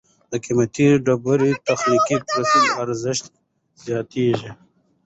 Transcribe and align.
د 0.31 0.33
قیمتي 0.45 0.87
ډبرو 1.05 1.49
تخنیکي 1.67 2.17
پروسس 2.27 2.65
ارزښت 2.83 3.25
زیاتوي. 3.85 4.49